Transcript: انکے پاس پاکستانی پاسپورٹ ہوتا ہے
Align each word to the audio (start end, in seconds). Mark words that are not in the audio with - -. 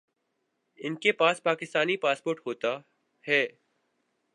انکے 0.79 1.11
پاس 1.11 1.43
پاکستانی 1.43 1.97
پاسپورٹ 1.97 2.39
ہوتا 2.45 2.77
ہے 3.23 3.45